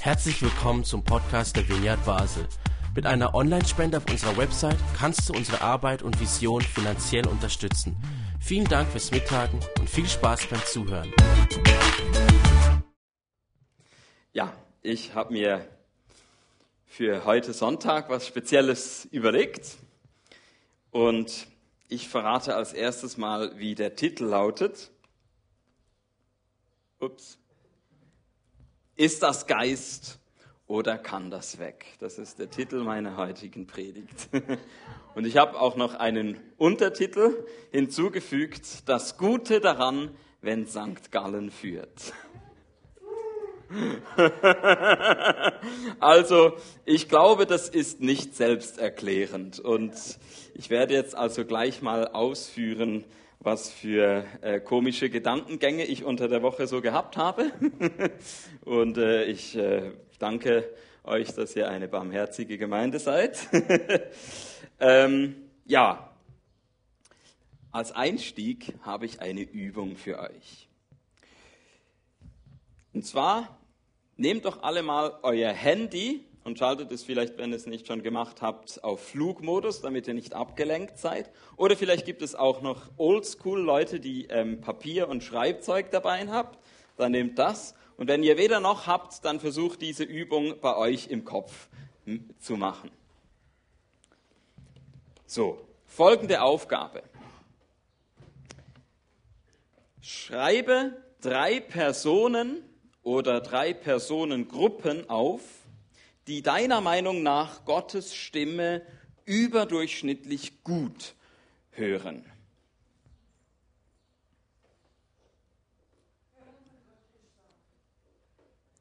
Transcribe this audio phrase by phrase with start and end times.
[0.00, 2.46] Herzlich willkommen zum Podcast der Vineyard Basel.
[2.94, 7.96] Mit einer Online-Spende auf unserer Website kannst du unsere Arbeit und Vision finanziell unterstützen.
[8.40, 11.12] Vielen Dank fürs Mittagen und viel Spaß beim Zuhören.
[14.32, 14.52] Ja,
[14.82, 15.66] ich habe mir
[16.86, 19.76] für heute Sonntag was Spezielles überlegt
[20.90, 21.48] und
[21.88, 24.90] ich verrate als erstes mal, wie der Titel lautet.
[26.98, 27.38] Ups.
[28.96, 30.18] Ist das Geist
[30.66, 31.84] oder kann das weg?
[31.98, 34.30] Das ist der Titel meiner heutigen Predigt.
[35.14, 41.12] Und ich habe auch noch einen Untertitel hinzugefügt, das Gute daran, wenn St.
[41.12, 42.14] Gallen führt.
[46.00, 46.54] also,
[46.86, 49.60] ich glaube, das ist nicht selbsterklärend.
[49.60, 49.92] Und
[50.54, 53.04] ich werde jetzt also gleich mal ausführen,
[53.40, 57.52] was für äh, komische Gedankengänge ich unter der Woche so gehabt habe.
[58.64, 60.68] Und äh, ich äh, danke
[61.04, 63.38] euch, dass ihr eine barmherzige Gemeinde seid.
[64.80, 66.10] ähm, ja,
[67.70, 70.68] als Einstieg habe ich eine Übung für euch.
[72.92, 73.58] Und zwar
[74.16, 78.04] nehmt doch alle mal euer Handy und schaltet es vielleicht, wenn ihr es nicht schon
[78.04, 81.28] gemacht habt, auf Flugmodus, damit ihr nicht abgelenkt seid.
[81.56, 86.60] Oder vielleicht gibt es auch noch Oldschool-Leute, die ähm, Papier und Schreibzeug dabei habt.
[86.96, 87.74] Dann nehmt das.
[87.96, 91.68] Und wenn ihr weder noch habt, dann versucht diese Übung bei euch im Kopf
[92.04, 92.92] hm, zu machen.
[95.26, 97.02] So, folgende Aufgabe.
[100.00, 102.62] Schreibe drei Personen
[103.02, 105.40] oder drei Personengruppen auf,
[106.26, 108.82] die deiner Meinung nach Gottes Stimme
[109.24, 111.14] überdurchschnittlich gut
[111.70, 112.24] hören.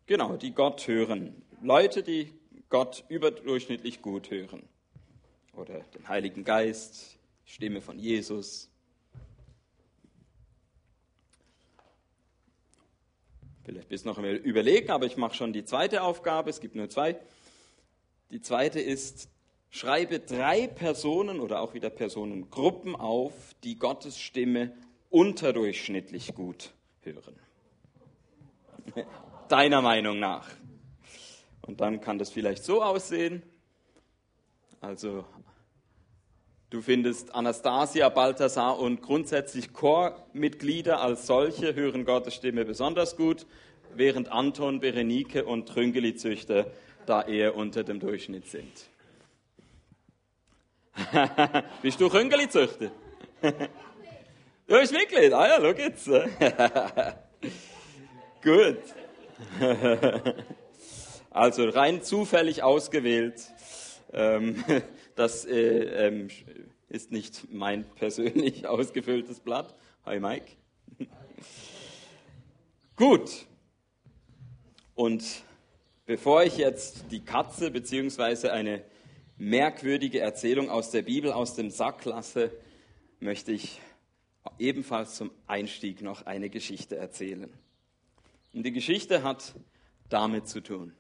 [0.07, 1.41] Genau, die Gott hören.
[1.61, 2.31] Leute, die
[2.69, 4.61] Gott überdurchschnittlich gut hören.
[5.53, 8.69] Oder den Heiligen Geist, Stimme von Jesus.
[13.65, 16.51] Vielleicht bist du noch überlegen, aber ich mache schon die zweite Aufgabe.
[16.51, 17.19] Es gibt nur zwei.
[18.29, 19.27] Die zweite ist,
[19.71, 23.33] schreibe drei Personen oder auch wieder Personengruppen auf,
[23.63, 24.71] die Gottes Stimme
[25.09, 27.35] unterdurchschnittlich gut hören.
[29.49, 30.47] Deiner Meinung nach.
[31.61, 33.41] Und dann kann das vielleicht so aussehen.
[34.79, 35.25] Also
[36.75, 43.45] Du findest Anastasia, Balthasar und grundsätzlich Chormitglieder als solche hören Gottes Stimme besonders gut,
[43.93, 46.69] während Anton, Berenike und Trüngeli-Züchter
[47.05, 48.89] da eher unter dem Durchschnitt sind.
[51.81, 52.91] Bist du Trüngeli-Züchter?
[53.41, 53.53] du
[54.67, 55.31] bist Mitglied?
[55.31, 56.07] Ah ja, schau jetzt.
[58.43, 58.79] Gut.
[61.29, 63.54] also rein zufällig ausgewählt.
[64.13, 64.63] Ähm,
[65.15, 66.27] das äh, ähm,
[66.89, 69.75] ist nicht mein persönlich ausgefülltes Blatt.
[70.05, 70.51] Hi Mike.
[72.95, 73.45] Gut.
[74.93, 75.43] Und
[76.05, 78.49] bevor ich jetzt die Katze bzw.
[78.49, 78.83] eine
[79.37, 82.51] merkwürdige Erzählung aus der Bibel aus dem Sack lasse,
[83.19, 83.81] möchte ich
[84.59, 87.51] ebenfalls zum Einstieg noch eine Geschichte erzählen.
[88.53, 89.55] Und die Geschichte hat
[90.07, 90.93] damit zu tun.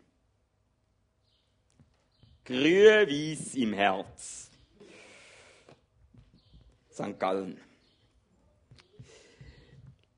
[2.45, 4.51] Grüß im Herz.
[6.93, 7.19] St.
[7.19, 7.59] Gallen.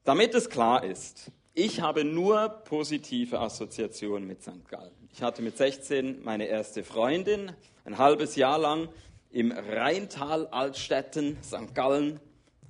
[0.04, 4.68] Damit es klar ist, ich habe nur positive Assoziationen mit St.
[4.68, 4.92] Gallen.
[5.14, 7.54] Ich hatte mit 16 meine erste Freundin,
[7.86, 8.90] ein halbes Jahr lang
[9.32, 11.74] im Rheintal Altstetten, St.
[11.74, 12.20] Gallen,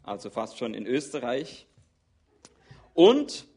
[0.04, 1.66] also fast schon in Österreich.
[2.94, 3.48] Und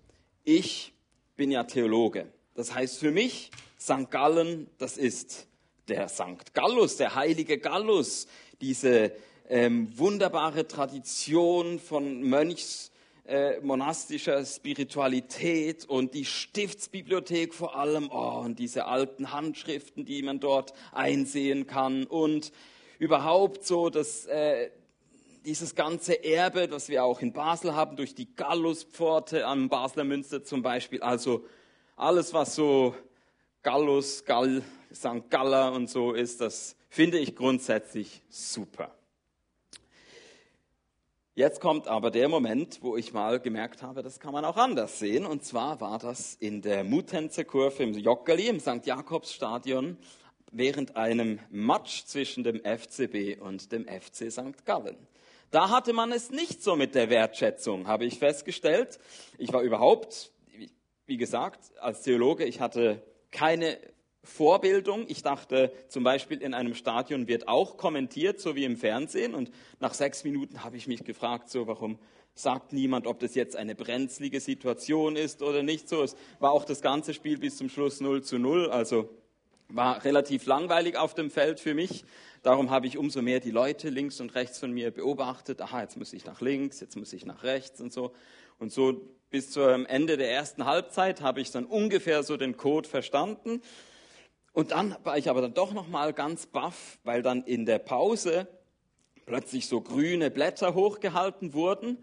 [0.44, 0.94] ich
[1.36, 2.32] bin ja Theologe.
[2.54, 4.10] Das heißt für mich, St.
[4.10, 5.49] Gallen, das ist
[5.90, 8.28] der Sankt Gallus, der heilige Gallus,
[8.60, 9.12] diese
[9.48, 12.92] ähm, wunderbare Tradition von Mönchs
[13.26, 18.08] äh, monastischer Spiritualität und die Stiftsbibliothek vor allem.
[18.12, 22.04] Oh, und diese alten Handschriften, die man dort einsehen kann.
[22.04, 22.52] Und
[22.98, 24.70] überhaupt so das, äh,
[25.44, 30.44] dieses ganze Erbe, das wir auch in Basel haben, durch die Galluspforte am Basler Münster
[30.44, 31.44] zum Beispiel, also
[31.96, 32.94] alles, was so
[33.62, 35.30] Gallus, Gall, St.
[35.30, 38.94] Galler und so ist, das finde ich grundsätzlich super.
[41.34, 44.98] Jetzt kommt aber der Moment, wo ich mal gemerkt habe, das kann man auch anders
[44.98, 45.24] sehen.
[45.24, 48.84] Und zwar war das in der Mutenzer Kurve im Joggeli, im St.
[48.84, 49.96] Jakobsstadion,
[50.50, 54.66] während einem Match zwischen dem FCB und dem FC St.
[54.66, 54.96] Gallen.
[55.50, 58.98] Da hatte man es nicht so mit der Wertschätzung, habe ich festgestellt.
[59.38, 60.32] Ich war überhaupt
[61.10, 63.02] wie gesagt, als Theologe, ich hatte
[63.32, 63.76] keine
[64.22, 65.06] Vorbildung.
[65.08, 69.34] Ich dachte zum Beispiel, in einem Stadion wird auch kommentiert, so wie im Fernsehen.
[69.34, 71.98] Und nach sechs Minuten habe ich mich gefragt, so warum
[72.34, 76.02] sagt niemand, ob das jetzt eine brenzlige Situation ist oder nicht so.
[76.02, 79.08] Es war auch das ganze Spiel bis zum Schluss 0 zu 0, also
[79.68, 82.04] war relativ langweilig auf dem Feld für mich.
[82.42, 85.60] Darum habe ich umso mehr die Leute links und rechts von mir beobachtet.
[85.60, 88.12] Aha, jetzt muss ich nach links, jetzt muss ich nach rechts und so.
[88.58, 89.00] Und so
[89.30, 93.62] bis zum Ende der ersten Halbzeit habe ich dann ungefähr so den Code verstanden.
[94.52, 97.78] Und dann war ich aber dann doch noch mal ganz baff, weil dann in der
[97.78, 98.48] Pause
[99.26, 101.98] plötzlich so grüne Blätter hochgehalten wurden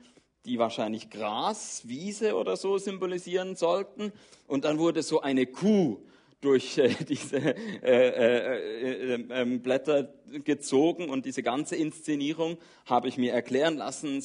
[0.48, 4.12] die wahrscheinlich Gras, Wiese oder so symbolisieren sollten.
[4.48, 5.98] Und dann wurde so eine Kuh
[6.40, 7.54] durch äh, diese äh,
[7.84, 14.24] äh, äh ähm, Blätter gezogen und diese ganze Inszenierung habe ich mir erklären lassen,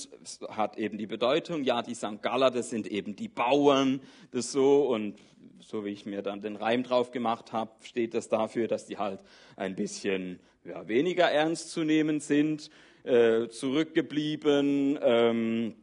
[0.49, 2.23] hat eben die Bedeutung, ja, die St.
[2.23, 5.17] Galler, das sind eben die Bauern, das so und
[5.63, 8.99] so wie ich mir dann den Reim drauf gemacht habe, steht das dafür, dass die
[8.99, 9.21] halt
[9.57, 12.71] ein bisschen ja, weniger ernst zu nehmen sind,
[13.05, 15.75] äh, zurückgeblieben, ähm,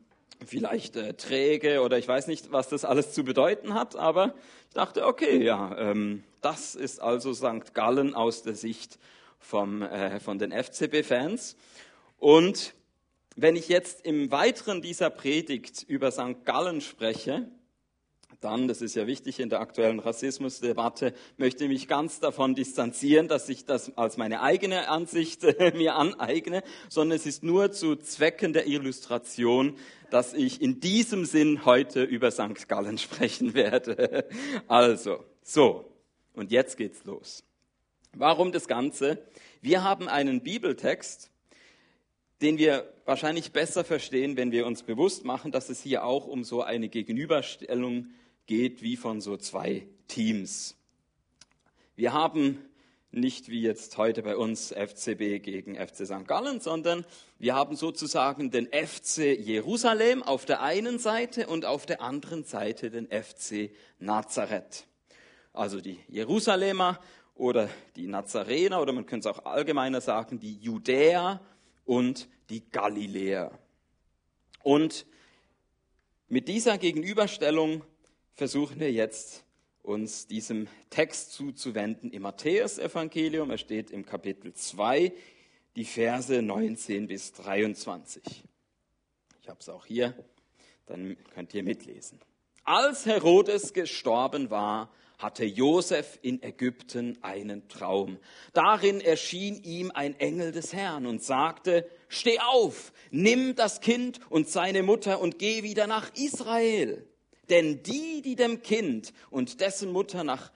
[0.46, 4.36] vielleicht äh, träge oder ich weiß nicht, was das alles zu bedeuten hat, aber
[4.70, 7.74] ich dachte, okay, ja, ähm, das ist also St.
[7.74, 9.00] Gallen aus der Sicht
[9.40, 11.58] vom, äh, von den FCB-Fans.
[12.18, 12.74] Und
[13.36, 16.46] wenn ich jetzt im Weiteren dieser Predigt über St.
[16.46, 17.50] Gallen spreche,
[18.42, 23.28] dann, das ist ja wichtig in der aktuellen Rassismusdebatte, möchte ich mich ganz davon distanzieren,
[23.28, 25.44] dass ich das als meine eigene Ansicht
[25.76, 29.76] mir aneigne, sondern es ist nur zu Zwecken der Illustration,
[30.10, 32.68] dass ich in diesem Sinn heute über St.
[32.68, 34.26] Gallen sprechen werde.
[34.68, 35.92] Also, so,
[36.34, 37.44] und jetzt geht's los.
[38.14, 39.22] Warum das Ganze?
[39.62, 41.30] Wir haben einen Bibeltext,
[42.42, 46.44] den wir wahrscheinlich besser verstehen, wenn wir uns bewusst machen, dass es hier auch um
[46.44, 48.08] so eine Gegenüberstellung
[48.50, 50.76] geht wie von so zwei Teams.
[51.96, 52.58] Wir haben
[53.12, 56.28] nicht wie jetzt heute bei uns FCB gegen FC St.
[56.28, 57.06] Gallen, sondern
[57.38, 62.90] wir haben sozusagen den FC Jerusalem auf der einen Seite und auf der anderen Seite
[62.90, 63.70] den FC
[64.00, 64.88] Nazareth.
[65.54, 67.00] Also die Jerusalemer
[67.36, 71.40] oder die Nazarener oder man könnte es auch allgemeiner sagen, die Judäer
[71.86, 73.52] und die Galiläer.
[74.64, 75.06] Und
[76.30, 77.84] mit dieser Gegenüberstellung
[78.40, 79.44] versuchen wir jetzt
[79.84, 83.52] uns diesem Text zuzuwenden im Matthäusevangelium.
[83.52, 85.12] Er steht im Kapitel 2,
[85.76, 88.24] die Verse 19 bis 23.
[89.42, 90.14] Ich habe es auch hier,
[90.86, 92.22] dann könnt ihr mitlesen.
[92.64, 98.20] Als Herodes gestorben war, hatte Josef in Ägypten einen Traum.
[98.54, 104.48] Darin erschien ihm ein Engel des Herrn und sagte, Steh auf, nimm das Kind und
[104.48, 107.06] seine Mutter und geh wieder nach Israel
[107.50, 110.52] denn die, die dem Kind und dessen Mutter nach,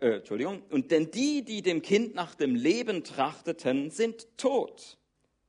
[0.00, 4.98] äh, Entschuldigung, und denn die, die dem Kind nach dem Leben trachteten, sind tot.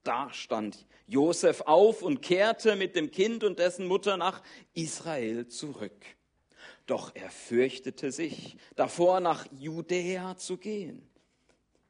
[0.03, 4.41] Da stand Josef auf und kehrte mit dem Kind und dessen Mutter nach
[4.73, 6.05] Israel zurück.
[6.85, 11.05] Doch er fürchtete sich, davor nach Judäa zu gehen,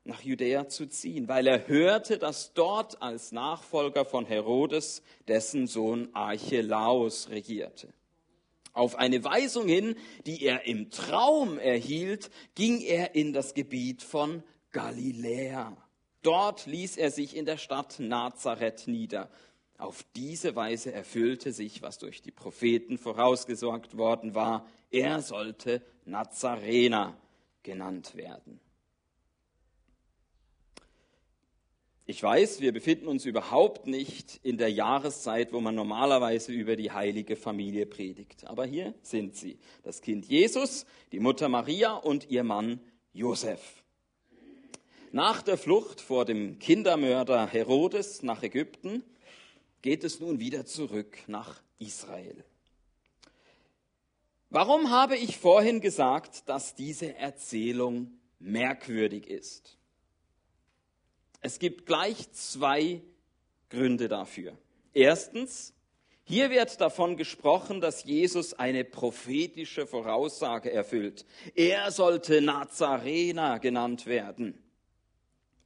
[0.04, 6.10] nach Judäa zu ziehen, weil er hörte, dass dort als Nachfolger von Herodes dessen Sohn
[6.14, 7.94] Archelaus regierte.
[8.78, 9.96] Auf eine Weisung hin,
[10.28, 15.76] die er im Traum erhielt, ging er in das Gebiet von Galiläa.
[16.22, 19.32] Dort ließ er sich in der Stadt Nazareth nieder.
[19.80, 24.68] Auf diese Weise erfüllte sich, was durch die Propheten vorausgesorgt worden war.
[24.92, 27.18] Er sollte Nazarener
[27.64, 28.60] genannt werden.
[32.10, 36.92] Ich weiß, wir befinden uns überhaupt nicht in der Jahreszeit, wo man normalerweise über die
[36.92, 38.48] heilige Familie predigt.
[38.48, 39.60] Aber hier sind sie.
[39.84, 42.80] Das Kind Jesus, die Mutter Maria und ihr Mann
[43.12, 43.84] Josef.
[45.12, 49.04] Nach der Flucht vor dem Kindermörder Herodes nach Ägypten
[49.82, 52.46] geht es nun wieder zurück nach Israel.
[54.50, 59.77] Warum habe ich vorhin gesagt, dass diese Erzählung merkwürdig ist?
[61.42, 63.02] Es gibt gleich zwei
[63.70, 64.58] Gründe dafür.
[64.94, 65.74] Erstens,
[66.24, 71.26] hier wird davon gesprochen, dass Jesus eine prophetische Voraussage erfüllt.
[71.56, 74.62] Er sollte Nazarener genannt werden.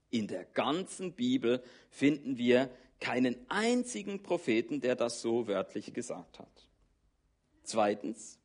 [0.09, 6.67] In der ganzen Bibel finden wir keinen einzigen Propheten, der das so wörtlich gesagt hat.
[7.63, 8.40] Zweitens,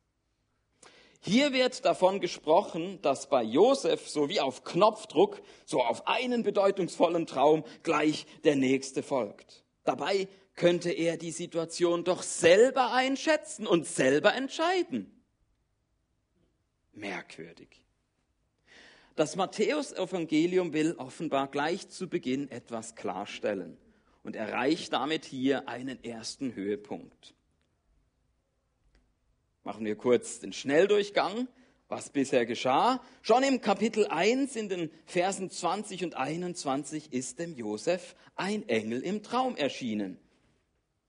[1.19, 7.25] hier wird davon gesprochen, dass bei Josef so wie auf Knopfdruck, so auf einen bedeutungsvollen
[7.25, 9.63] Traum gleich der nächste folgt.
[9.83, 15.13] Dabei könnte er die Situation doch selber einschätzen und selber entscheiden.
[16.93, 17.83] merkwürdig.
[19.15, 23.77] Das Matthäusevangelium will offenbar gleich zu Beginn etwas klarstellen
[24.23, 27.33] und erreicht damit hier einen ersten Höhepunkt.
[29.67, 31.49] Machen wir kurz den Schnelldurchgang,
[31.89, 33.01] was bisher geschah.
[33.21, 39.01] Schon im Kapitel 1 in den Versen 20 und 21 ist dem Josef ein Engel
[39.01, 40.21] im Traum erschienen.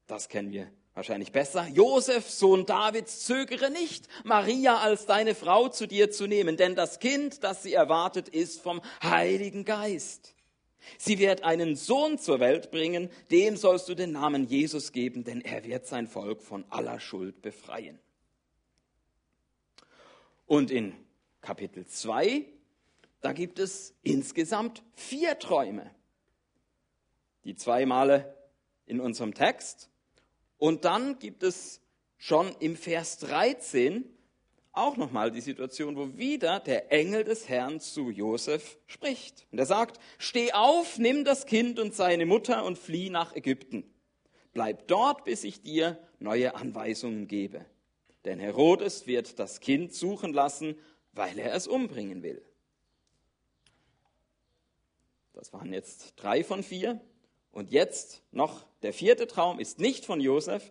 [0.08, 1.68] Das kennen wir wahrscheinlich besser.
[1.68, 6.98] Josef, Sohn Davids, zögere nicht, Maria als deine Frau zu dir zu nehmen, denn das
[6.98, 10.34] Kind, das sie erwartet, ist vom Heiligen Geist.
[10.98, 15.42] Sie wird einen Sohn zur Welt bringen, dem sollst du den Namen Jesus geben, denn
[15.42, 18.00] er wird sein Volk von aller Schuld befreien.
[20.48, 20.94] Und in
[21.42, 22.46] Kapitel 2,
[23.20, 25.90] da gibt es insgesamt vier Träume.
[27.44, 28.34] Die zwei Male
[28.86, 29.90] in unserem Text.
[30.56, 31.82] Und dann gibt es
[32.16, 34.04] schon im Vers 13
[34.72, 39.46] auch nochmal die Situation, wo wieder der Engel des Herrn zu Josef spricht.
[39.52, 43.84] Und er sagt, steh auf, nimm das Kind und seine Mutter und flieh nach Ägypten.
[44.54, 47.66] Bleib dort, bis ich dir neue Anweisungen gebe.
[48.24, 50.76] Denn Herodes wird das Kind suchen lassen,
[51.12, 52.42] weil er es umbringen will.
[55.32, 57.00] Das waren jetzt drei von vier.
[57.52, 60.70] Und jetzt noch der vierte Traum ist nicht von Josef,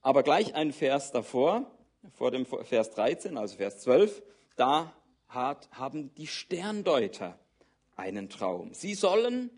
[0.00, 1.70] aber gleich ein Vers davor
[2.12, 4.22] vor dem Vers 13, also Vers 12,
[4.56, 4.92] da
[5.28, 7.38] hat, haben die Sterndeuter
[7.96, 8.72] einen Traum.
[8.74, 9.50] Sie sollen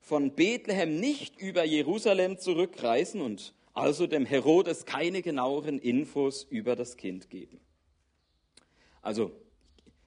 [0.00, 6.96] von Bethlehem nicht über Jerusalem zurückreisen und also dem Herodes keine genaueren Infos über das
[6.96, 7.60] Kind geben.
[9.02, 9.32] Also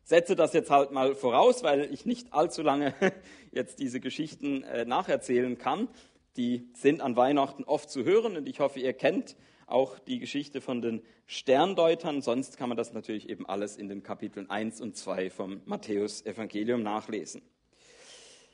[0.04, 2.94] setze das jetzt halt mal voraus, weil ich nicht allzu lange
[3.52, 5.90] jetzt diese Geschichten äh, nacherzählen kann.
[6.38, 10.62] Die sind an Weihnachten oft zu hören und ich hoffe, ihr kennt auch die Geschichte
[10.62, 12.22] von den Sterndeutern.
[12.22, 16.82] Sonst kann man das natürlich eben alles in den Kapiteln 1 und 2 vom Matthäus-Evangelium
[16.82, 17.42] nachlesen.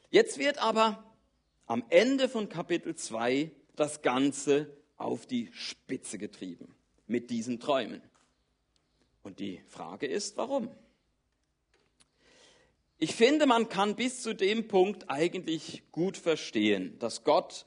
[0.10, 1.04] Jetzt wird aber
[1.68, 6.74] am Ende von Kapitel 2 das Ganze auf die Spitze getrieben
[7.08, 8.02] mit diesen Träumen.
[9.22, 10.70] Und die Frage ist, warum?
[12.98, 17.66] Ich finde, man kann bis zu dem Punkt eigentlich gut verstehen, dass Gott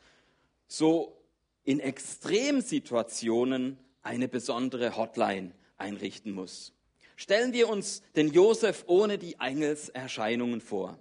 [0.67, 1.21] so
[1.63, 6.73] in Extremsituationen eine besondere Hotline einrichten muss.
[7.17, 10.99] Stellen wir uns den Josef ohne die Engelserscheinungen vor.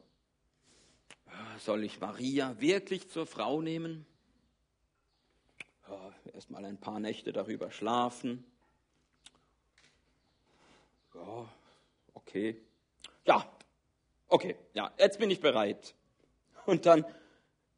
[1.60, 4.06] Soll ich Maria wirklich zur Frau nehmen?
[5.88, 8.46] Ja, Erst mal ein paar Nächte darüber schlafen.
[11.14, 11.50] Ja,
[12.14, 12.58] okay.
[13.26, 13.50] Ja,
[14.28, 15.96] okay, ja, jetzt bin ich bereit.
[16.66, 17.06] Und dann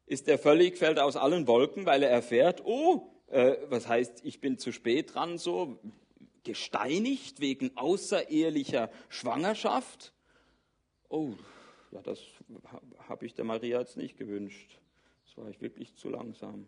[0.06, 4.40] ist er völlig, fällt aus allen Wolken, weil er erfährt, oh, äh, was heißt, ich
[4.40, 5.78] bin zu spät dran, so
[6.44, 10.12] gesteinigt wegen außerehelicher Schwangerschaft.
[11.08, 11.32] Oh,
[11.92, 12.20] ja, das
[13.08, 14.78] habe ich der Maria jetzt nicht gewünscht.
[15.26, 16.66] Das war ich wirklich zu langsam.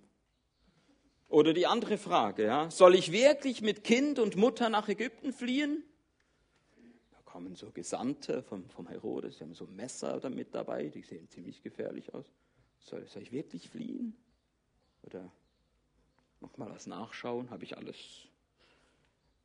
[1.31, 5.85] Oder die andere Frage, ja, soll ich wirklich mit Kind und Mutter nach Ägypten fliehen?
[7.13, 11.29] Da kommen so Gesandte vom, vom Herodes, die haben so Messer damit dabei, die sehen
[11.29, 12.27] ziemlich gefährlich aus.
[12.81, 14.17] Soll, soll ich wirklich fliehen?
[15.03, 15.31] Oder
[16.41, 17.49] nochmal was nachschauen?
[17.51, 17.97] Habe ich alles?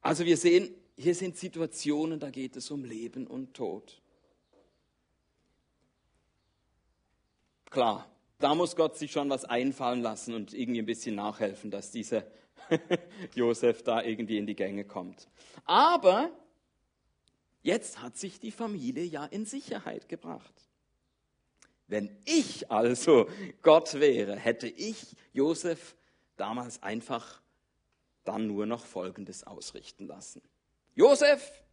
[0.02, 4.02] Also wir sehen, hier sind Situationen, da geht es um Leben und Tod.
[7.70, 8.10] Klar,
[8.46, 12.28] da muss Gott sich schon was einfallen lassen und irgendwie ein bisschen nachhelfen, dass dieser
[13.34, 15.28] Josef da irgendwie in die Gänge kommt.
[15.64, 16.30] Aber
[17.64, 20.54] jetzt hat sich die Familie ja in Sicherheit gebracht.
[21.88, 23.28] Wenn ich also
[23.64, 25.96] Gott wäre, hätte ich Josef
[26.38, 27.42] damals einfach
[28.26, 30.44] dann nur noch Folgendes ausrichten lassen.
[30.94, 31.64] Josef,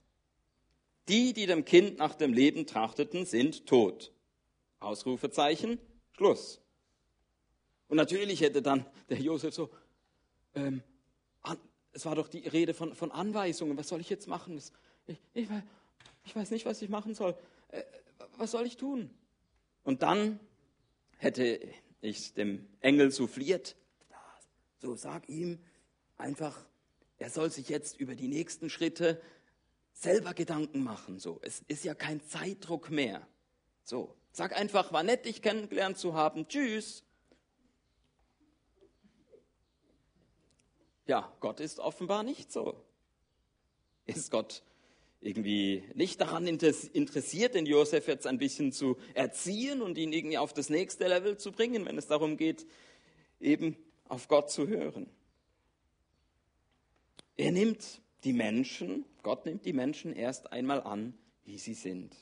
[1.09, 4.11] die, die dem Kind nach dem Leben trachteten, sind tot.
[4.81, 5.79] Ausrufezeichen,
[6.13, 6.62] Schluss.
[7.89, 9.71] Und natürlich hätte dann der Josef so,
[10.55, 10.83] ähm,
[11.43, 11.59] an,
[11.93, 14.61] es war doch die Rede von, von Anweisungen, was soll ich jetzt machen?
[15.07, 15.49] Ich, ich,
[16.25, 17.37] ich weiß nicht, was ich machen soll.
[17.69, 17.83] Äh,
[18.37, 19.11] was soll ich tun?
[19.85, 20.41] Und dann
[21.19, 21.61] hätte
[22.01, 23.77] ich dem Engel souffliert,
[24.79, 25.61] so sag ihm
[26.17, 26.67] einfach,
[27.19, 29.21] er soll sich jetzt über die nächsten Schritte
[29.93, 31.21] selber Gedanken machen.
[31.21, 33.27] So, es ist ja kein Zeitdruck mehr.
[33.85, 36.49] So, sag einfach, war nett, dich kennengelernt zu haben.
[36.49, 37.05] Tschüss.
[41.07, 42.77] Ja, Gott ist offenbar nicht so.
[44.07, 44.63] Ist Gott
[45.21, 50.53] irgendwie nicht daran interessiert, den Josef jetzt ein bisschen zu erziehen und ihn irgendwie auf
[50.53, 52.67] das nächste Level zu bringen, wenn es darum geht,
[53.41, 53.77] eben
[54.09, 55.09] auf Gott zu hören.
[57.37, 62.17] Er nimmt die Menschen, Gott nimmt die Menschen erst einmal an, wie sie sind.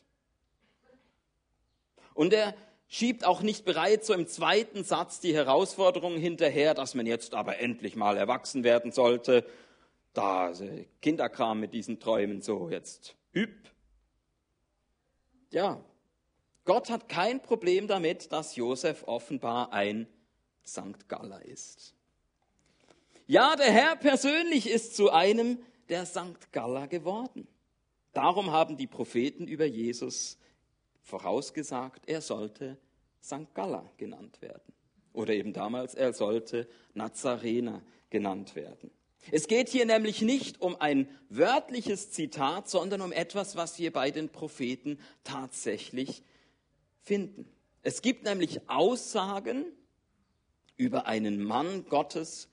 [2.14, 2.54] Und er
[2.90, 7.58] schiebt auch nicht bereits so im zweiten Satz die Herausforderung hinterher, dass man jetzt aber
[7.60, 9.46] endlich mal erwachsen werden sollte.
[10.12, 10.68] Da also
[11.00, 13.54] Kinderkram mit diesen Träumen so jetzt üb.
[15.50, 15.80] Ja,
[16.64, 20.08] Gott hat kein Problem damit, dass Josef offenbar ein
[20.66, 21.08] St.
[21.08, 21.94] Galler ist.
[23.28, 26.50] Ja, der Herr persönlich ist zu einem der St.
[26.50, 27.46] Galler geworden.
[28.12, 30.38] Darum haben die Propheten über Jesus
[31.10, 32.78] vorausgesagt, er sollte
[33.22, 33.52] St.
[33.54, 34.72] Galler genannt werden.
[35.12, 38.90] Oder eben damals, er sollte Nazarener genannt werden.
[39.30, 44.10] Es geht hier nämlich nicht um ein wörtliches Zitat, sondern um etwas, was wir bei
[44.10, 46.22] den Propheten tatsächlich
[47.02, 47.46] finden.
[47.82, 49.66] Es gibt nämlich Aussagen
[50.76, 52.48] über einen Mann Gottes,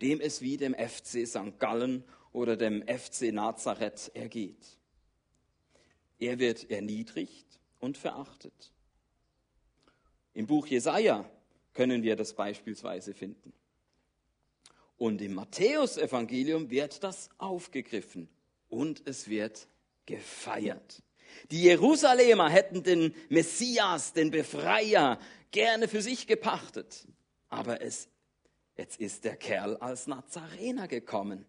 [0.00, 1.58] dem es wie dem FC St.
[1.58, 4.78] Gallen oder dem FC Nazareth ergeht.
[6.18, 7.52] Er wird erniedrigt
[7.82, 8.72] und verachtet.
[10.32, 11.28] Im Buch Jesaja
[11.74, 13.52] können wir das beispielsweise finden.
[14.96, 18.28] Und im Matthäusevangelium wird das aufgegriffen
[18.68, 19.66] und es wird
[20.06, 21.02] gefeiert.
[21.50, 25.18] Die Jerusalemer hätten den Messias, den Befreier,
[25.50, 27.06] gerne für sich gepachtet.
[27.48, 28.08] Aber es,
[28.76, 31.44] jetzt ist der Kerl als Nazarener gekommen.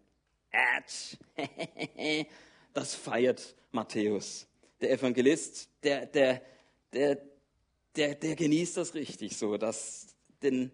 [0.50, 1.16] Ätsch.
[2.74, 4.48] Das feiert Matthäus.
[4.84, 6.42] Der Evangelist, der, der,
[6.92, 7.18] der,
[7.96, 10.70] der, der genießt das richtig so, das den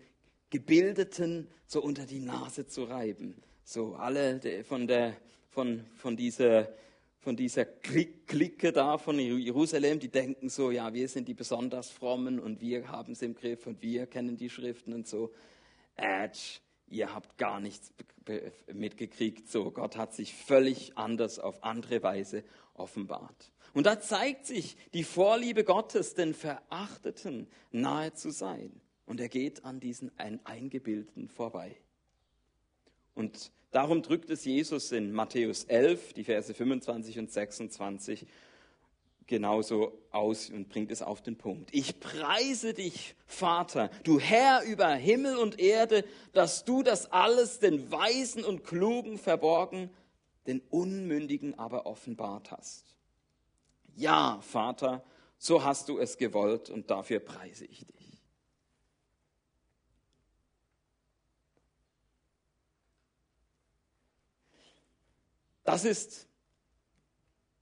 [0.51, 3.41] Gebildeten so unter die Nase zu reiben.
[3.63, 5.17] So alle von, der,
[5.51, 6.69] von, von dieser
[7.21, 12.41] von dieser Clique da von Jerusalem, die denken so, ja, wir sind die besonders frommen
[12.41, 15.31] und wir haben es im Griff und wir kennen die Schriften und so.
[15.95, 17.93] Ätsch, ihr habt gar nichts
[18.73, 19.49] mitgekriegt.
[19.49, 22.43] So, Gott hat sich völlig anders auf andere Weise
[22.75, 23.53] offenbart.
[23.75, 28.81] Und da zeigt sich die Vorliebe Gottes, den Verachteten nahe zu sein.
[29.07, 31.77] Und er geht an diesen Eingebildeten vorbei.
[33.15, 38.27] Und darum drückt es Jesus in Matthäus 11, die Verse 25 und 26
[39.31, 41.71] genauso aus und bringt es auf den Punkt.
[41.73, 47.91] Ich preise dich, Vater, du Herr über Himmel und Erde, dass du das alles den
[47.91, 49.89] Weisen und Klugen verborgen,
[50.47, 52.97] den Unmündigen aber offenbart hast.
[53.97, 55.05] Ja, Vater,
[55.39, 58.01] so hast du es gewollt und dafür preise ich dich.
[65.65, 66.27] Das ist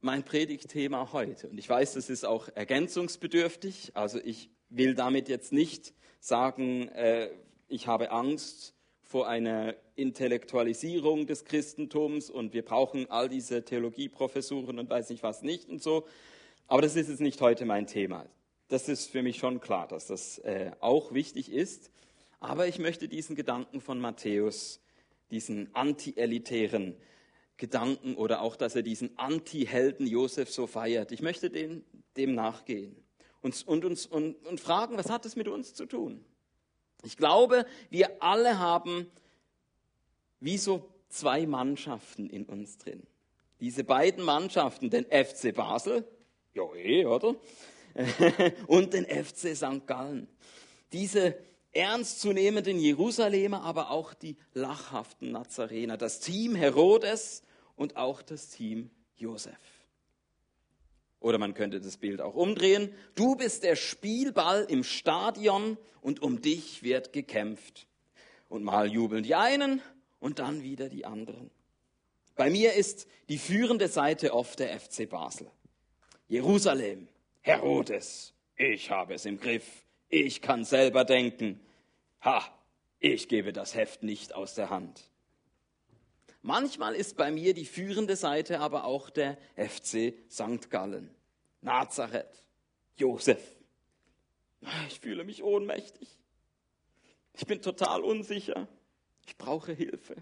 [0.00, 1.48] mein Predigtthema heute.
[1.48, 3.92] Und ich weiß, das ist auch ergänzungsbedürftig.
[3.94, 7.30] Also ich will damit jetzt nicht sagen, äh,
[7.68, 8.74] ich habe Angst
[9.08, 15.42] vor einer Intellektualisierung des Christentums und wir brauchen all diese Theologieprofessuren und weiß nicht was
[15.42, 16.06] nicht und so.
[16.66, 18.26] Aber das ist jetzt nicht heute mein Thema.
[18.68, 21.90] Das ist für mich schon klar, dass das äh, auch wichtig ist.
[22.38, 24.82] Aber ich möchte diesen Gedanken von Matthäus,
[25.30, 26.94] diesen anti-elitären
[27.56, 31.12] Gedanken oder auch, dass er diesen Anti-Helden Josef so feiert.
[31.12, 31.82] Ich möchte dem,
[32.18, 32.94] dem nachgehen
[33.40, 36.26] und, und, uns, und, und fragen, was hat es mit uns zu tun?
[37.04, 39.10] Ich glaube, wir alle haben
[40.40, 43.02] wie so zwei Mannschaften in uns drin.
[43.60, 46.06] Diese beiden Mannschaften, den FC Basel,
[46.54, 47.34] ja eh, oder?
[48.66, 49.86] und den FC St.
[49.86, 50.28] Gallen.
[50.92, 51.36] Diese
[51.72, 55.96] ernstzunehmenden Jerusalemer, aber auch die lachhaften Nazarener.
[55.96, 57.42] Das Team Herodes
[57.76, 59.77] und auch das Team Josef.
[61.20, 62.94] Oder man könnte das Bild auch umdrehen.
[63.14, 67.86] Du bist der Spielball im Stadion und um dich wird gekämpft.
[68.48, 69.82] Und mal jubeln die einen
[70.20, 71.50] und dann wieder die anderen.
[72.36, 75.50] Bei mir ist die führende Seite oft der FC Basel.
[76.28, 77.08] Jerusalem,
[77.40, 79.64] Herodes, ich habe es im Griff,
[80.08, 81.60] ich kann selber denken.
[82.22, 82.44] Ha,
[83.00, 85.10] ich gebe das Heft nicht aus der Hand.
[86.42, 90.70] Manchmal ist bei mir die führende Seite aber auch der FC St.
[90.70, 91.14] Gallen,
[91.60, 92.44] Nazareth,
[92.96, 93.42] Josef.
[94.88, 96.08] Ich fühle mich ohnmächtig.
[97.34, 98.66] Ich bin total unsicher.
[99.26, 100.16] Ich brauche Hilfe.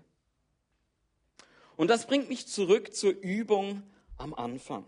[1.77, 3.83] Und das bringt mich zurück zur Übung
[4.17, 4.85] am Anfang.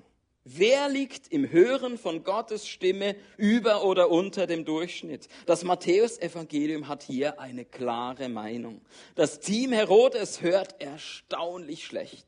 [0.50, 5.28] Wer liegt im Hören von Gottes Stimme über oder unter dem Durchschnitt?
[5.44, 8.80] Das Matthäusevangelium hat hier eine klare Meinung.
[9.14, 12.26] Das Team Herodes hört erstaunlich schlecht.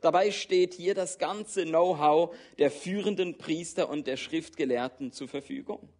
[0.00, 5.90] Dabei steht hier das ganze Know-how der führenden Priester und der Schriftgelehrten zur Verfügung.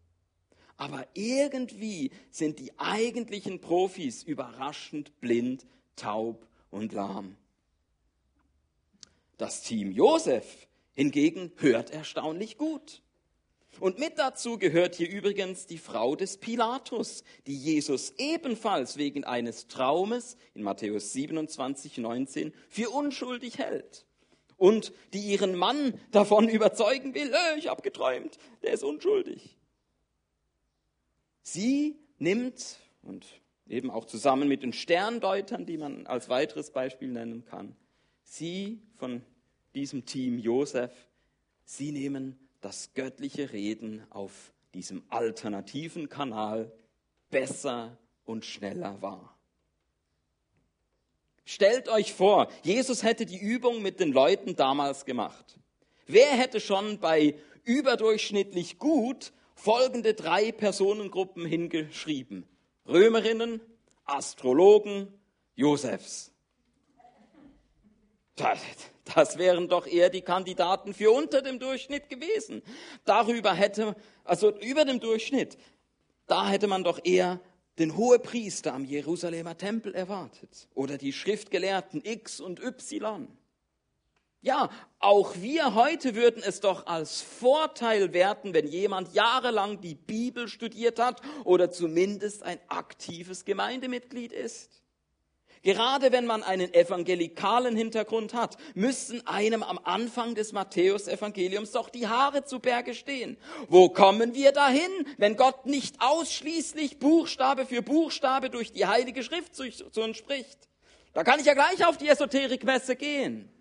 [0.79, 7.37] Aber irgendwie sind die eigentlichen Profis überraschend blind, taub und lahm.
[9.37, 10.67] Das Team Josef
[10.99, 13.03] hingegen hört erstaunlich gut.
[13.79, 19.69] Und mit dazu gehört hier übrigens die Frau des Pilatus, die Jesus ebenfalls wegen eines
[19.69, 24.07] Traumes in Matthäus 27, 19 für unschuldig hält.
[24.57, 29.57] Und die ihren Mann davon überzeugen will, äh, ich habe geträumt, der ist unschuldig.
[31.43, 33.25] Sie nimmt, und
[33.69, 37.77] eben auch zusammen mit den Sterndeutern, die man als weiteres Beispiel nennen kann,
[38.25, 39.23] sie von
[39.75, 40.93] diesem Team Josef,
[41.65, 46.73] sie nehmen das göttliche Reden auf diesem alternativen Kanal
[47.31, 49.39] besser und schneller wahr.
[51.45, 55.59] Stellt euch vor, Jesus hätte die Übung mit den Leuten damals gemacht.
[56.07, 62.47] Wer hätte schon bei überdurchschnittlich gut folgende drei Personengruppen hingeschrieben?
[62.87, 63.61] Römerinnen,
[64.05, 65.09] Astrologen,
[65.55, 66.33] Josefs.
[68.39, 68.61] Das,
[69.15, 72.63] das wären doch eher die Kandidaten für unter dem Durchschnitt gewesen.
[73.05, 75.59] Darüber hätte, also über dem Durchschnitt,
[76.27, 77.41] da hätte man doch eher
[77.79, 83.29] den Hohepriester am Jerusalemer Tempel erwartet oder die Schriftgelehrten X und Y.
[84.41, 84.71] Ja,
[85.01, 91.01] auch wir heute würden es doch als Vorteil werten, wenn jemand jahrelang die Bibel studiert
[91.01, 94.83] hat oder zumindest ein aktives Gemeindemitglied ist.
[95.69, 102.09] Gerade wenn man einen evangelikalen Hintergrund hat, müssen einem am Anfang des Matthäusevangeliums doch die
[102.09, 103.37] Haare zu Berge stehen.
[103.69, 109.55] Wo kommen wir dahin, wenn Gott nicht ausschließlich Buchstabe für Buchstabe durch die Heilige Schrift
[109.55, 109.65] zu
[110.01, 110.71] uns spricht?
[111.13, 113.53] Da kann ich ja gleich auf die Esoterikmesse gehen.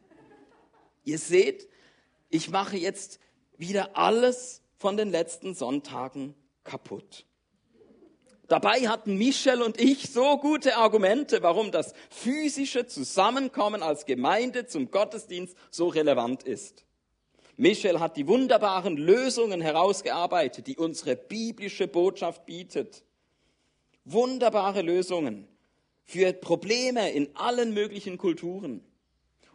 [1.04, 1.68] Ihr seht,
[2.30, 3.20] ich mache jetzt
[3.58, 7.27] wieder alles von den letzten Sonntagen kaputt.
[8.48, 14.90] Dabei hatten Michel und ich so gute Argumente, warum das physische Zusammenkommen als Gemeinde zum
[14.90, 16.86] Gottesdienst so relevant ist.
[17.58, 23.04] Michel hat die wunderbaren Lösungen herausgearbeitet, die unsere biblische Botschaft bietet.
[24.06, 25.48] Wunderbare Lösungen
[26.06, 28.82] für Probleme in allen möglichen Kulturen.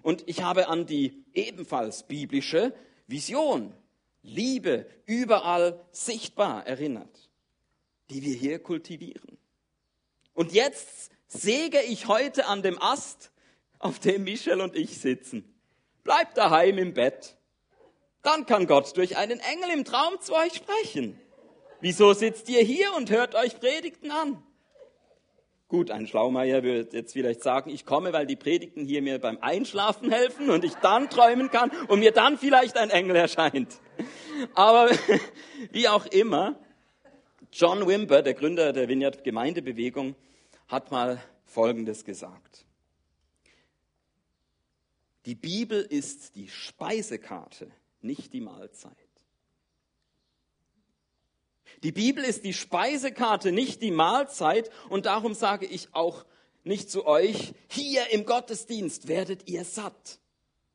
[0.03, 2.75] Und ich habe an die ebenfalls biblische
[3.07, 3.73] Vision,
[4.23, 7.31] Liebe überall sichtbar erinnert,
[8.13, 9.39] die wir hier kultivieren.
[10.35, 13.31] Und jetzt säge ich heute an dem Ast,
[13.79, 15.45] auf dem Michel und ich sitzen.
[16.05, 17.37] Bleibt daheim im Bett.
[18.23, 21.19] Dann kann Gott durch einen Engel im Traum zu euch sprechen.
[21.81, 24.43] Wieso sitzt ihr hier und hört euch Predigten an?
[25.67, 29.39] Gut, ein Schlaumeier wird jetzt vielleicht sagen, ich komme, weil die Predigten hier mir beim
[29.41, 33.81] Einschlafen helfen und ich dann träumen kann und mir dann vielleicht ein Engel erscheint.
[34.55, 34.91] Aber
[35.73, 36.57] wie auch immer,
[37.53, 40.17] John Wimber, der Gründer der Vineyard Gemeindebewegung,
[40.69, 42.65] hat mal Folgendes gesagt.
[45.27, 48.97] Die Bibel ist die Speisekarte, nicht die Mahlzeit.
[51.83, 54.71] Die Bibel ist die Speisekarte, nicht die Mahlzeit.
[54.89, 56.25] Und darum sage ich auch
[56.65, 60.21] nicht zu euch, hier im Gottesdienst werdet ihr satt.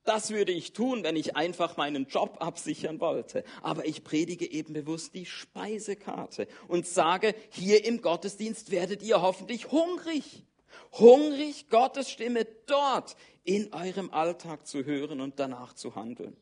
[0.07, 3.43] Das würde ich tun, wenn ich einfach meinen Job absichern wollte.
[3.61, 9.69] Aber ich predige eben bewusst die Speisekarte und sage, hier im Gottesdienst werdet ihr hoffentlich
[9.69, 10.45] hungrig.
[10.93, 16.37] Hungrig, Gottes Stimme dort in eurem Alltag zu hören und danach zu handeln.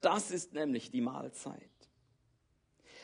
[0.00, 1.68] Das ist nämlich die Mahlzeit.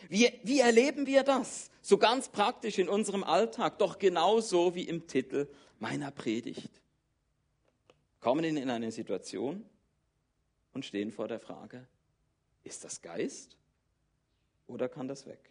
[0.08, 1.68] Wie, wie erleben wir das?
[1.82, 5.48] So ganz praktisch in unserem Alltag, doch genauso wie im Titel
[5.80, 6.70] meiner Predigt.
[8.20, 9.68] Kommen in eine Situation
[10.76, 11.86] und stehen vor der Frage,
[12.62, 13.56] ist das Geist
[14.66, 15.50] oder kann das weg?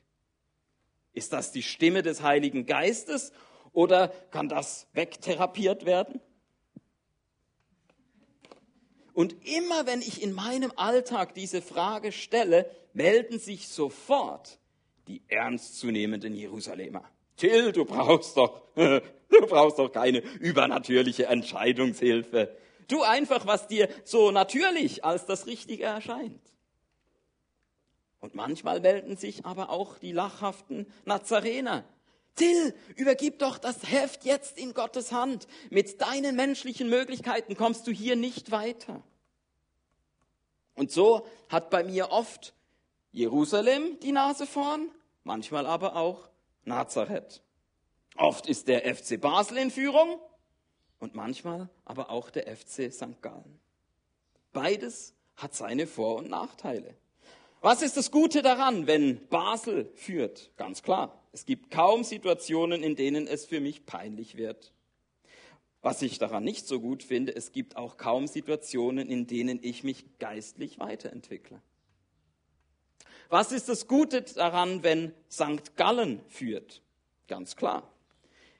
[1.13, 3.33] Ist das die Stimme des Heiligen Geistes
[3.73, 6.21] oder kann das wegtherapiert werden?
[9.13, 14.59] Und immer wenn ich in meinem Alltag diese Frage stelle, melden sich sofort
[15.07, 17.09] die ernstzunehmenden Jerusalemer.
[17.35, 19.01] Till, du brauchst doch, du
[19.47, 22.55] brauchst doch keine übernatürliche Entscheidungshilfe.
[22.87, 26.41] Tu einfach, was dir so natürlich als das Richtige erscheint.
[28.19, 31.83] Und manchmal melden sich aber auch die lachhaften Nazarener.
[32.35, 35.47] Till, übergib doch das Heft jetzt in Gottes Hand.
[35.69, 39.03] Mit deinen menschlichen Möglichkeiten kommst du hier nicht weiter.
[40.75, 42.53] Und so hat bei mir oft
[43.11, 44.91] Jerusalem die Nase vorn,
[45.23, 46.27] manchmal aber auch
[46.65, 47.41] Nazareth.
[48.17, 50.19] Oft ist der FC Basel in Führung
[50.99, 53.21] und manchmal aber auch der FC St.
[53.21, 53.59] Gallen.
[54.53, 56.95] Beides hat seine Vor- und Nachteile.
[57.61, 60.51] Was ist das Gute daran, wenn Basel führt?
[60.55, 64.71] Ganz klar, es gibt kaum Situationen, in denen es für mich peinlich wird.
[65.81, 69.83] Was ich daran nicht so gut finde, es gibt auch kaum Situationen, in denen ich
[69.83, 71.61] mich geistlich weiterentwickle.
[73.29, 75.75] Was ist das Gute daran, wenn St.
[75.75, 76.81] Gallen führt?
[77.27, 77.91] Ganz klar.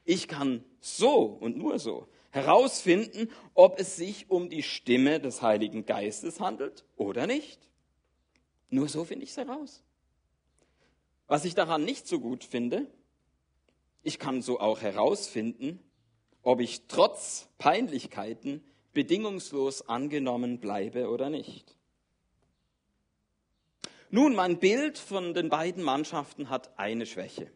[0.04, 5.86] Ich kann so und nur so herausfinden, ob es sich um die Stimme des Heiligen
[5.86, 7.70] Geistes handelt oder nicht.
[8.70, 9.84] Nur so finde ich es heraus.
[11.28, 12.88] Was ich daran nicht so gut finde,
[14.04, 15.80] ich kann so auch herausfinden,
[16.44, 18.62] ob ich trotz Peinlichkeiten
[18.94, 21.78] bedingungslos angenommen bleibe oder nicht.
[24.10, 27.50] Nun, mein Bild von den beiden Mannschaften hat eine Schwäche.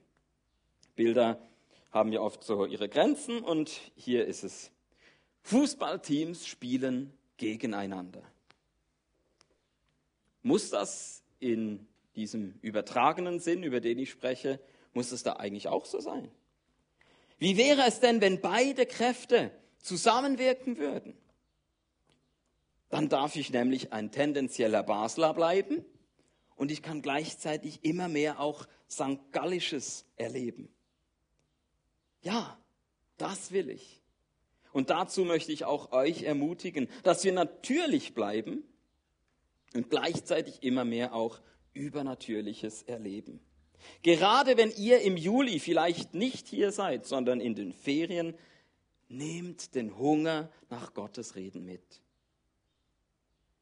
[0.96, 1.49] Bilder
[1.91, 4.71] haben ja oft so ihre Grenzen und hier ist es.
[5.41, 8.21] Fußballteams spielen gegeneinander.
[10.41, 14.60] Muss das in diesem übertragenen Sinn, über den ich spreche,
[14.93, 16.30] muss es da eigentlich auch so sein?
[17.38, 21.17] Wie wäre es denn, wenn beide Kräfte zusammenwirken würden?
[22.89, 25.86] Dann darf ich nämlich ein tendenzieller Basler bleiben
[26.56, 29.32] und ich kann gleichzeitig immer mehr auch St.
[29.32, 30.69] Gallisches erleben.
[32.22, 32.58] Ja,
[33.18, 34.02] das will ich.
[34.72, 38.64] Und dazu möchte ich auch euch ermutigen, dass wir natürlich bleiben
[39.74, 41.40] und gleichzeitig immer mehr auch
[41.74, 43.40] Übernatürliches erleben.
[44.04, 48.36] Gerade wenn ihr im Juli vielleicht nicht hier seid, sondern in den Ferien,
[49.08, 52.02] nehmt den Hunger nach Gottes Reden mit.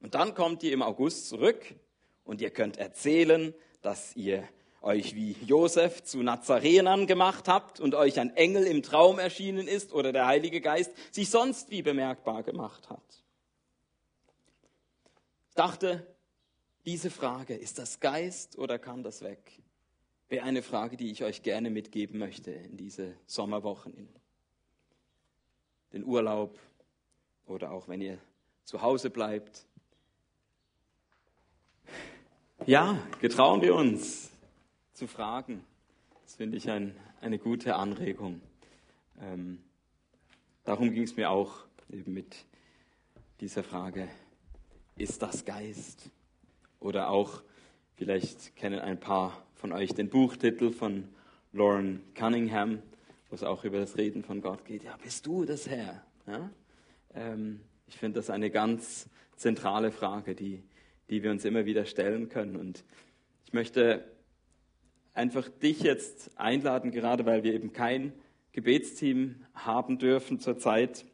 [0.02, 1.76] Und dann kommt ihr im August zurück
[2.24, 4.48] und ihr könnt erzählen, dass ihr
[4.82, 9.94] euch wie Josef zu Nazarenern gemacht habt und euch ein Engel im Traum erschienen ist
[9.94, 13.24] oder der Heilige Geist sich sonst wie bemerkbar gemacht hat.
[15.50, 16.06] Ich dachte,
[16.86, 19.52] diese Frage, ist das Geist oder kann das weg?
[20.30, 24.08] Wäre eine Frage, die ich euch gerne mitgeben möchte in diese Sommerwochen, in
[25.94, 26.58] den Urlaub
[27.46, 28.20] oder auch wenn ihr
[28.64, 29.66] zu Hause bleibt.
[32.66, 34.30] Ja, getrauen wir uns
[34.98, 35.64] zu fragen.
[36.24, 38.42] Das finde ich ein, eine gute Anregung.
[39.22, 39.60] Ähm,
[40.64, 42.36] darum ging es mir auch eben mit
[43.40, 44.08] dieser Frage,
[44.96, 46.10] ist das Geist?
[46.80, 47.44] Oder auch,
[47.96, 51.08] vielleicht kennen ein paar von euch den Buchtitel von
[51.54, 52.82] Lauren Cunningham,
[53.30, 54.84] wo es auch über das Reden von Gott geht.
[54.84, 56.04] Ja, bist du das Herr?
[56.26, 56.50] Ja?
[57.14, 60.64] Ähm, ich finde das eine ganz zentrale Frage, die,
[61.12, 62.56] die wir uns immer wieder stellen können.
[62.56, 62.84] Und
[63.46, 64.04] ich möchte
[65.18, 68.14] einfach dich jetzt einladen, gerade weil wir eben kein
[68.52, 71.06] Gebetsteam haben dürfen zurzeit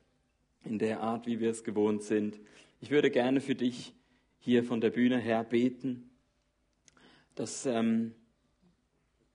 [0.64, 2.40] in der Art, wie wir es gewohnt sind.
[2.82, 3.94] Ich würde gerne für dich
[4.40, 6.10] hier von der Bühne her beten,
[7.36, 8.14] dass, ähm,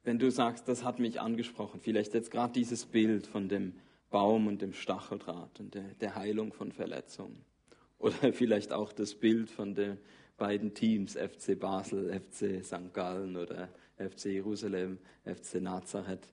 [0.04, 3.74] wenn du sagst, das hat mich angesprochen, vielleicht jetzt gerade dieses Bild von dem
[4.10, 7.44] Baum und dem Stacheldraht und der, der Heilung von Verletzungen.
[7.98, 9.98] Oder vielleicht auch das Bild von den
[10.36, 12.94] beiden Teams, FC Basel, FC St.
[12.94, 16.26] Gallen oder FC Jerusalem, FC Nazareth,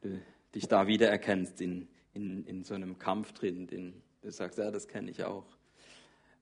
[0.00, 0.20] du
[0.54, 4.88] dich da wiedererkennst in, in, in so einem Kampf drin, den du sagst, ja, das
[4.88, 5.46] kenne ich auch.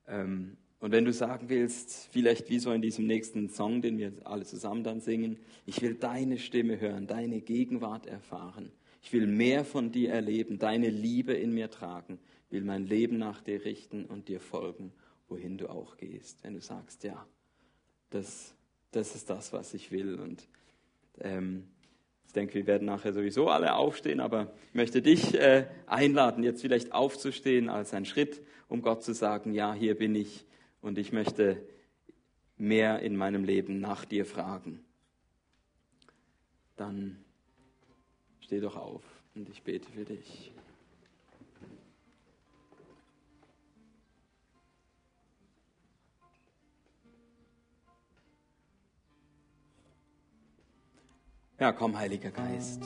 [0.07, 4.13] Ähm, und wenn du sagen willst, vielleicht wie so in diesem nächsten Song, den wir
[4.25, 8.71] alle zusammen dann singen, ich will deine Stimme hören, deine Gegenwart erfahren.
[9.03, 12.19] Ich will mehr von dir erleben, deine Liebe in mir tragen,
[12.51, 14.93] will mein Leben nach dir richten und dir folgen,
[15.29, 16.45] wohin du auch gehst.
[16.45, 17.27] Wenn du sagst, ja,
[18.11, 18.55] das,
[18.91, 20.21] das ist das, was ich will.
[20.21, 20.49] Und
[21.21, 21.69] ähm,
[22.27, 26.63] ich denke, wir werden nachher sowieso alle aufstehen, aber ich möchte dich äh, einladen, jetzt
[26.63, 30.45] vielleicht aufzustehen als ein Schritt, um Gott zu sagen, ja, hier bin ich,
[30.81, 31.63] und ich möchte
[32.57, 34.85] mehr in meinem Leben nach dir fragen.
[36.77, 37.25] Dann
[38.41, 39.03] steh doch auf
[39.35, 40.53] und ich bete für dich.
[51.61, 52.83] Ja, komm, Heiliger Geist.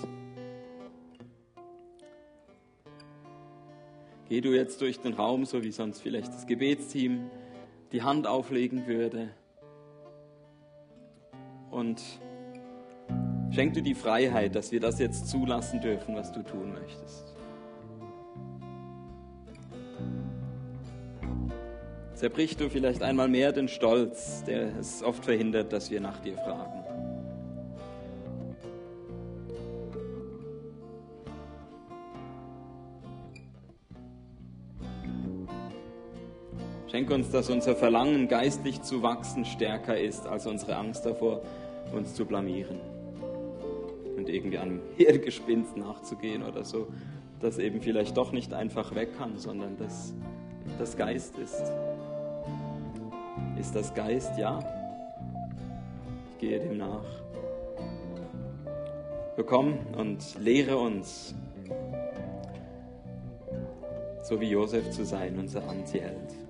[4.29, 7.31] Geh du jetzt durch den Raum, so wie sonst vielleicht das Gebetsteam
[7.93, 9.31] die Hand auflegen würde.
[11.71, 12.03] Und
[13.51, 17.35] schenk du die Freiheit, dass wir das jetzt zulassen dürfen, was du tun möchtest.
[22.13, 26.37] Zerbrich du vielleicht einmal mehr den Stolz, der es oft verhindert, dass wir nach dir
[26.37, 26.88] fragen.
[36.91, 41.43] Schenk uns, dass unser Verlangen, geistlich zu wachsen, stärker ist als unsere Angst davor,
[41.95, 42.81] uns zu blamieren
[44.17, 46.89] und irgendwie einem Hirngespinst nachzugehen oder so.
[47.41, 50.15] das eben vielleicht doch nicht einfach weg kann, sondern dass
[50.79, 51.63] das Geist ist.
[53.61, 54.39] Ist das Geist?
[54.39, 54.59] Ja.
[56.33, 57.05] Ich gehe dem nach.
[59.47, 61.35] Komm und lehre uns,
[64.25, 66.48] so wie Josef zu sein, unser Antiheld.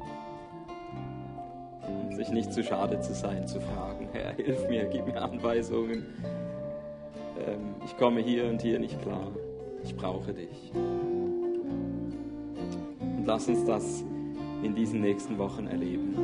[2.29, 6.05] Und sich nicht zu schade zu sein, zu fragen, Herr, hilf mir, gib mir Anweisungen.
[7.39, 9.31] Ähm, ich komme hier und hier nicht klar.
[9.83, 10.73] Ich brauche dich.
[13.01, 14.05] Und lass uns das
[14.63, 16.15] in diesen nächsten Wochen erleben.